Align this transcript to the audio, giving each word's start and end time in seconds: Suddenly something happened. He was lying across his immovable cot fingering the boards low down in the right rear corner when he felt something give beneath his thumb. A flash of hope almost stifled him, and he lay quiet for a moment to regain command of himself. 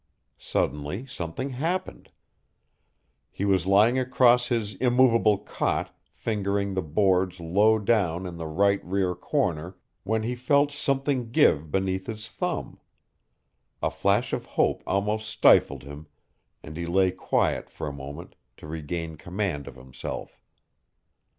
Suddenly 0.39 1.05
something 1.05 1.49
happened. 1.49 2.09
He 3.29 3.45
was 3.45 3.67
lying 3.67 3.99
across 3.99 4.47
his 4.47 4.73
immovable 4.77 5.37
cot 5.37 5.95
fingering 6.11 6.73
the 6.73 6.81
boards 6.81 7.39
low 7.39 7.77
down 7.77 8.25
in 8.25 8.37
the 8.37 8.47
right 8.47 8.83
rear 8.83 9.13
corner 9.13 9.77
when 10.01 10.23
he 10.23 10.33
felt 10.33 10.71
something 10.71 11.29
give 11.29 11.69
beneath 11.69 12.07
his 12.07 12.27
thumb. 12.27 12.79
A 13.83 13.91
flash 13.91 14.33
of 14.33 14.47
hope 14.47 14.81
almost 14.87 15.29
stifled 15.29 15.83
him, 15.83 16.07
and 16.63 16.77
he 16.77 16.87
lay 16.87 17.11
quiet 17.11 17.69
for 17.69 17.87
a 17.87 17.93
moment 17.93 18.33
to 18.57 18.65
regain 18.65 19.17
command 19.17 19.67
of 19.67 19.75
himself. 19.75 20.41